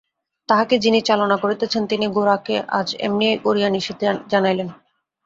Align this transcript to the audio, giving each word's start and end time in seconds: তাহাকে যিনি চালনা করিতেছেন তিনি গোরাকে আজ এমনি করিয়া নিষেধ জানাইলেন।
তাহাকে 0.49 0.75
যিনি 0.79 0.99
চালনা 1.01 1.37
করিতেছেন 1.37 1.83
তিনি 1.87 2.05
গোরাকে 2.07 2.55
আজ 2.79 2.87
এমনি 2.99 3.27
করিয়া 3.45 3.69
নিষেধ 3.69 3.99
জানাইলেন। 4.31 4.69